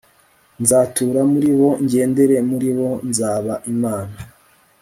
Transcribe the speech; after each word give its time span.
Nzatura 0.61 1.21
muri 1.31 1.49
bo 1.57 1.69
ngendere 1.83 2.35
muri 2.49 2.69
bo 2.77 2.89
Nzaba 3.09 3.53
Imana 3.73 4.15